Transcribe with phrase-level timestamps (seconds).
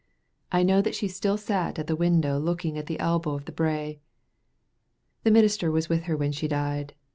[0.51, 3.51] I know that she still sat at the window looking at the elbow of the
[3.51, 3.99] brae.
[5.21, 6.95] The minister was with her when she died.